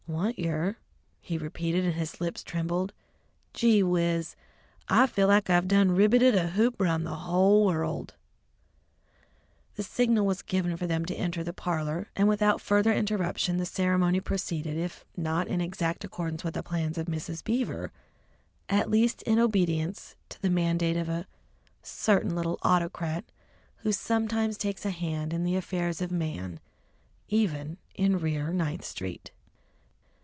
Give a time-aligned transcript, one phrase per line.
[0.07, 0.75] "Want yer?"
[1.21, 2.91] he repeated, and his lips trembled,
[3.53, 4.35] "gee whiz!
[4.89, 8.15] I feel like I done ribbeted a hoop round the hull world!"
[9.75, 13.65] The signal was given for them to enter the parlour, and without further interruption the
[13.65, 17.41] ceremony proceeded, if not in exact accordance with the plans of Mrs.
[17.41, 17.93] Beaver,
[18.67, 21.25] at least in obedience to the mandate of a
[21.83, 23.23] certain little autocrat
[23.77, 26.59] who sometimes takes a hand in the affairs of man
[27.29, 29.31] even in Rear Ninth Street.